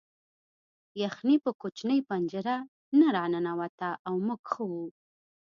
[1.01, 2.55] یخني په کوچنۍ پنجره
[2.99, 4.85] نه راننوته او موږ ښه وو